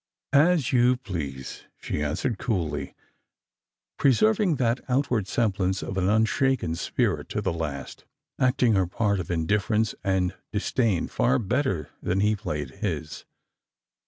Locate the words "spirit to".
6.73-7.39